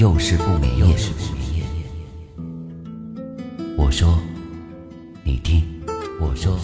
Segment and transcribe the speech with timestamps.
[0.00, 0.96] 又是不眠夜。
[3.76, 4.18] 我说，
[5.22, 5.60] 你听；
[6.18, 6.58] 我说，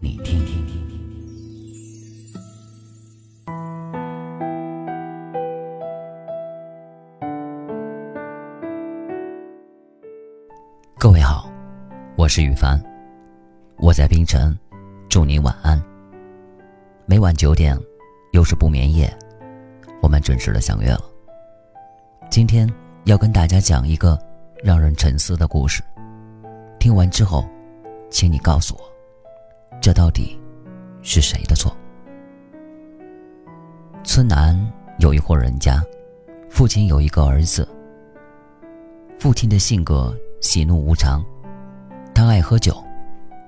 [0.00, 0.44] 你听。
[10.98, 11.50] 各位好，
[12.18, 12.78] 我是雨凡，
[13.78, 14.54] 我在冰城，
[15.08, 15.82] 祝你晚安。
[17.06, 17.74] 每晚九点，
[18.32, 19.10] 又是不眠夜。
[20.02, 21.13] 我们准时的相约了。
[22.30, 22.68] 今天
[23.04, 24.18] 要跟大家讲一个
[24.62, 25.82] 让人沉思的故事。
[26.80, 27.46] 听完之后，
[28.10, 28.80] 请你告诉我，
[29.80, 30.38] 这到底
[31.00, 31.72] 是谁的错？
[34.02, 34.58] 村南
[34.98, 35.82] 有一户人家，
[36.50, 37.68] 父亲有一个儿子。
[39.18, 41.24] 父亲的性格喜怒无常，
[42.14, 42.76] 他爱喝酒，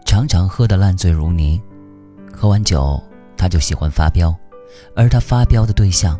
[0.05, 1.61] 常常喝得烂醉如泥。
[2.33, 3.03] 喝完酒，
[3.37, 4.35] 他就喜欢发飙，
[4.95, 6.19] 而他发飙的对象。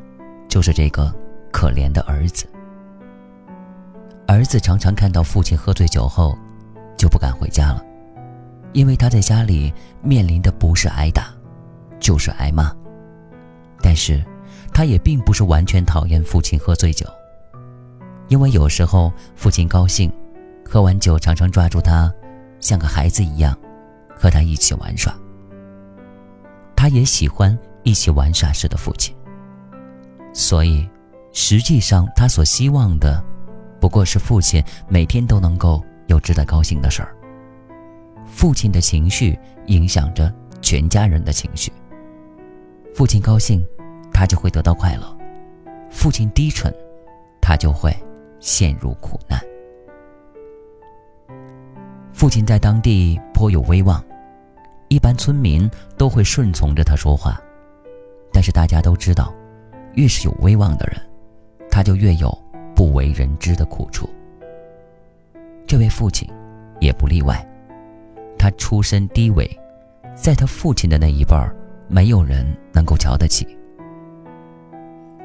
[0.49, 1.15] 就是这个
[1.57, 2.47] 可怜的儿子。
[4.27, 6.37] 儿子常常看到父亲喝醉酒后，
[6.99, 7.83] 就不敢回家了，
[8.75, 11.33] 因为他在家里面临的不是挨打，
[11.99, 12.71] 就是挨骂。
[13.81, 14.23] 但是，
[14.71, 17.07] 他也并不是完全讨厌父亲喝醉酒，
[18.29, 20.13] 因为有时候父亲高兴，
[20.63, 22.13] 喝完酒常常抓住他，
[22.61, 23.57] 像个孩子一样，
[24.15, 25.11] 和他一起玩耍。
[26.77, 29.17] 他也喜欢一起玩耍时的父亲。
[30.35, 30.87] 所以，
[31.39, 33.23] 实际上他所希望的，
[33.79, 37.15] 不过是父亲每天都能够有值得高兴的事儿。
[38.25, 41.71] 父亲的情绪影响着全家人的情绪。
[42.95, 43.63] 父亲高兴，
[44.15, 45.15] 他就会得到快乐；
[45.91, 46.75] 父亲低沉，
[47.39, 47.95] 他就会
[48.41, 49.39] 陷入苦难。
[52.15, 54.03] 父亲在当地颇有威望，
[54.89, 57.39] 一般村民都会顺从着他说话，
[58.33, 59.31] 但是大家都知道。
[59.97, 61.01] 越是有威望的人，
[61.77, 62.35] 他就越有
[62.75, 64.09] 不为人知的苦处。
[65.67, 66.27] 这位父亲
[66.81, 67.47] 也不例外，
[68.39, 69.47] 他出身低微，
[70.15, 71.55] 在他父亲的那一辈儿，
[71.87, 73.47] 没有人能够瞧得起。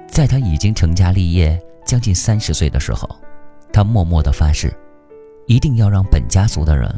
[0.09, 3.07] 在他已经成家立业将近三十岁的时候，
[3.71, 4.73] 他默默的发誓，
[5.47, 6.93] 一定要让本家族的人，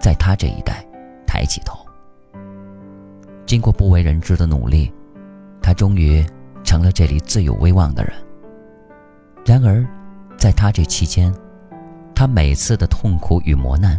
[0.00, 0.84] 在他这一代
[1.24, 1.78] 抬起头。
[3.46, 4.92] 经过不为人知的努力，
[5.62, 6.26] 他终于。
[6.64, 8.12] 成了这里最有威望的人。
[9.46, 9.86] 然而，
[10.36, 11.32] 在他这期间，
[12.16, 13.96] 他每次的痛苦与磨难，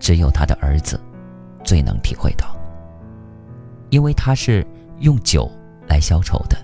[0.00, 1.00] 只有他的儿子
[1.62, 2.56] 最能体会到。
[3.90, 4.66] 因为他是
[4.98, 5.48] 用酒
[5.86, 6.58] 来消愁的。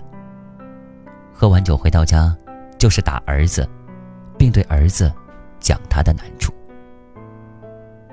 [1.33, 2.35] 喝完酒回到家，
[2.77, 3.65] 就是打儿子，
[4.37, 5.09] 并对儿子
[5.61, 6.53] 讲他的难处。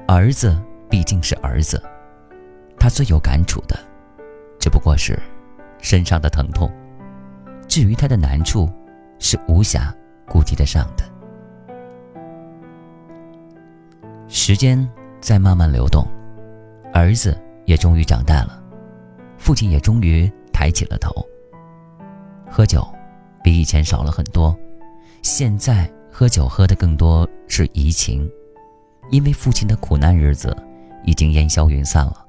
[0.06, 0.56] 儿子
[0.88, 1.82] 毕竟是儿子，
[2.78, 3.76] 他最有感触的，
[4.60, 5.20] 只不过是
[5.80, 6.70] 身上的疼痛。
[7.66, 8.70] 至于他的难处，
[9.20, 9.94] 是无暇
[10.26, 11.04] 顾及得上的。
[14.26, 14.88] 时间
[15.20, 16.04] 在慢慢流动，
[16.92, 18.60] 儿子也终于长大了，
[19.38, 21.14] 父亲也终于抬起了头。
[22.50, 22.84] 喝酒
[23.44, 24.56] 比以前少了很多，
[25.22, 28.28] 现在喝酒喝的更多是怡情，
[29.10, 30.56] 因为父亲的苦难日子
[31.04, 32.26] 已经烟消云散了，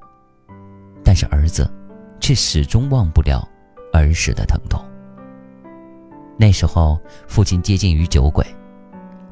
[1.04, 1.72] 但是儿子
[2.20, 3.48] 却始终忘不了
[3.94, 4.84] 儿时的疼痛。
[6.38, 8.46] 那时候，父亲接近于酒鬼，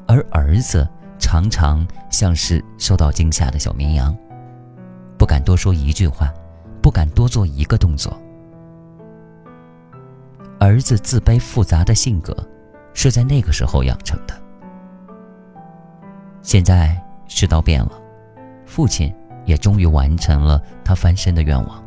[0.06, 0.88] 而儿子
[1.18, 4.16] 常常像是受到惊吓的小绵羊，
[5.18, 6.32] 不敢多说一句话，
[6.80, 8.16] 不敢多做一个动作。
[10.60, 12.36] 儿子自卑复杂的性格，
[12.94, 14.34] 是在那个时候养成的。
[16.42, 16.96] 现在
[17.26, 17.92] 世道变了，
[18.66, 19.12] 父亲
[19.46, 21.82] 也终于完成了他翻身的愿望，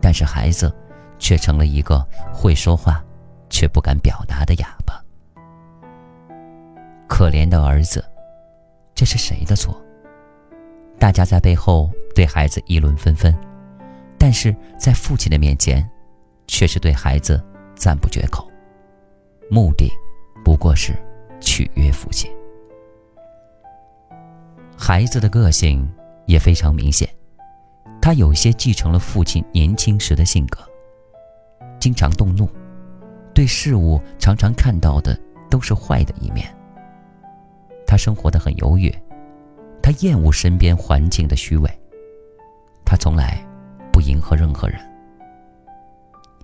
[0.00, 0.72] 但是孩子，
[1.18, 3.02] 却成了一个会说话。
[3.50, 5.02] 却不敢表达的哑巴，
[7.08, 8.04] 可怜的儿子，
[8.94, 9.80] 这是谁的错？
[10.98, 13.34] 大家在背后对孩子议论纷纷，
[14.18, 15.88] 但是在父亲的面前，
[16.46, 17.42] 却是对孩子
[17.74, 18.50] 赞不绝口，
[19.50, 19.90] 目的
[20.44, 20.92] 不过是
[21.40, 22.30] 取悦父亲。
[24.76, 25.88] 孩子的个性
[26.26, 27.08] 也非常明显，
[28.00, 30.58] 他有些继承了父亲年轻时的性格，
[31.80, 32.48] 经常动怒。
[33.38, 35.16] 对事物常常看到的
[35.48, 36.52] 都是坏的一面，
[37.86, 38.92] 他生活的很优越，
[39.80, 41.70] 他厌恶身边环境的虚伪，
[42.84, 43.40] 他从来
[43.92, 44.80] 不迎合任何人，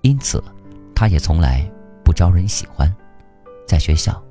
[0.03, 0.41] 因此，
[0.95, 1.69] 他也从来
[2.01, 2.89] 不招人喜欢，
[3.67, 4.23] 在学校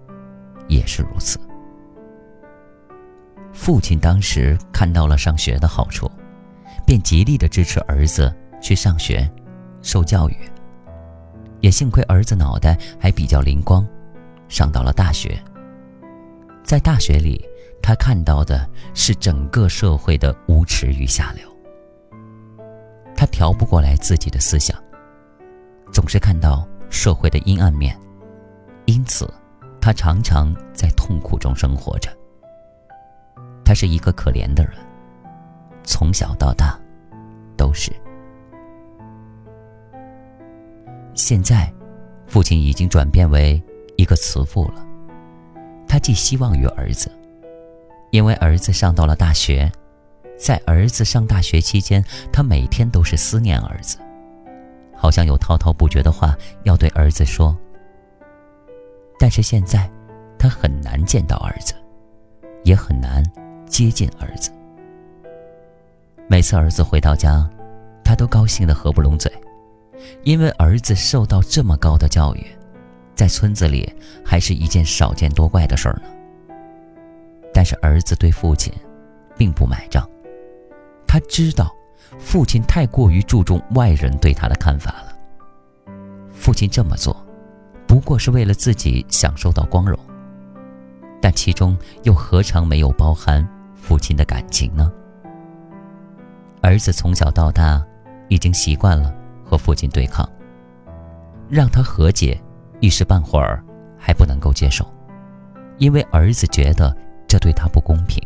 [0.67, 1.39] 也是如此。
[3.53, 6.11] 父亲当时看到了上学的好处，
[6.87, 9.31] 便极力的支持儿子去上学，
[9.83, 10.37] 受教育。
[11.65, 13.83] 也幸亏儿子脑袋还比较灵光，
[14.49, 15.43] 上到了大学。
[16.63, 17.43] 在大学里，
[17.81, 21.49] 他看到的是整个社会的无耻与下流。
[23.17, 24.77] 他调不过来自己的思想，
[25.91, 27.99] 总是看到社会的阴暗面，
[28.85, 29.27] 因此，
[29.81, 32.15] 他常常在痛苦中生活着。
[33.65, 34.75] 他是一个可怜的人，
[35.83, 36.79] 从小到大，
[37.57, 37.91] 都是。
[41.15, 41.73] 现在，
[42.27, 43.63] 父亲已经转变为
[43.97, 44.85] 一个慈父了。
[45.87, 47.11] 他寄希望于儿子，
[48.11, 49.71] 因为儿子上到了大学，
[50.37, 53.97] 在儿子上大学期间，他每天都是思念儿子，
[54.97, 57.57] 好像有滔滔不绝的话要对儿子说。
[59.17, 59.89] 但是现在，
[60.37, 61.75] 他很难见到儿子，
[62.65, 63.23] 也很难
[63.67, 64.51] 接近儿子。
[66.27, 67.49] 每次儿子回到家，
[68.03, 69.33] 他都高兴得合不拢嘴。
[70.23, 72.47] 因为儿子受到这么高的教育，
[73.15, 73.93] 在村子里
[74.25, 76.09] 还是一件少见多怪的事儿呢。
[77.53, 78.73] 但是儿子对父亲，
[79.37, 80.09] 并不买账。
[81.07, 81.73] 他知道，
[82.19, 85.17] 父亲太过于注重外人对他的看法了。
[86.33, 87.17] 父亲这么做，
[87.87, 89.99] 不过是为了自己享受到光荣。
[91.21, 94.93] 但其中又何尝没有包含父亲的感情呢？
[96.61, 97.83] 儿子从小到大，
[98.29, 99.15] 已经习惯了。
[99.55, 100.29] 和父亲对抗，
[101.49, 102.37] 让他和解，
[102.81, 103.65] 一时半会儿
[103.97, 104.85] 还不能够接受，
[105.79, 106.93] 因为儿子觉得
[107.29, 108.21] 这对他不公平，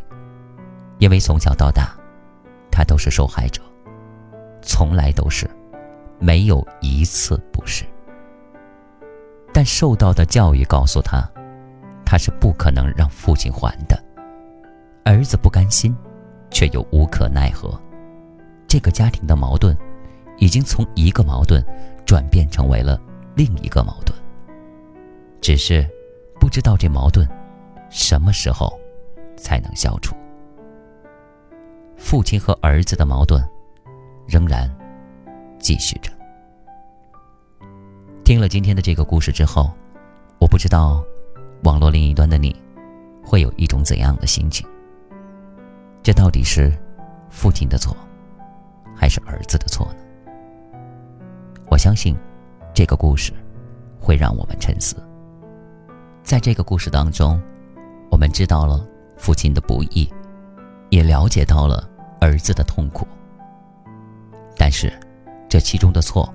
[0.96, 1.94] 因为从小到大，
[2.70, 3.60] 他都是受害者，
[4.62, 5.46] 从来都是，
[6.18, 7.84] 没有一次不是。
[9.52, 11.30] 但受到的教育告诉他，
[12.06, 14.02] 他是不可能让父亲还的。
[15.04, 15.94] 儿子不甘心，
[16.50, 17.78] 却又无可奈何，
[18.66, 19.76] 这个家庭的矛盾。
[20.38, 21.64] 已经从一个矛盾
[22.06, 23.00] 转变成为了
[23.34, 24.16] 另一个矛盾，
[25.40, 25.86] 只是
[26.40, 27.28] 不知道这矛盾
[27.90, 28.72] 什么时候
[29.36, 30.16] 才能消除。
[31.96, 33.42] 父亲和儿子的矛盾
[34.26, 34.72] 仍然
[35.58, 36.10] 继续着。
[38.24, 39.70] 听了今天的这个故事之后，
[40.38, 41.02] 我不知道
[41.64, 42.54] 网络另一端的你
[43.24, 44.66] 会有一种怎样的心情。
[46.02, 46.72] 这到底是
[47.28, 47.96] 父亲的错，
[48.94, 50.07] 还是儿子的错呢？
[51.70, 52.16] 我相信，
[52.74, 53.32] 这个故事
[54.00, 54.96] 会让我们沉思。
[56.22, 57.40] 在这个故事当中，
[58.10, 58.86] 我们知道了
[59.16, 60.08] 父亲的不易，
[60.90, 61.88] 也了解到了
[62.20, 63.06] 儿子的痛苦。
[64.56, 64.92] 但是，
[65.48, 66.32] 这其中的错，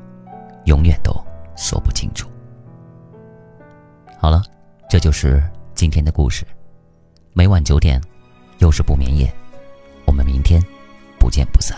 [0.65, 1.13] 永远都
[1.55, 2.29] 说不清楚。
[4.17, 4.41] 好了，
[4.89, 5.43] 这就是
[5.73, 6.45] 今天的故事。
[7.33, 8.01] 每晚九点，
[8.59, 9.33] 又是不眠夜，
[10.05, 10.61] 我们明天
[11.19, 11.77] 不见不散。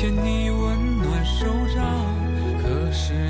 [0.00, 1.84] 牵你温暖手掌，
[2.62, 3.29] 可是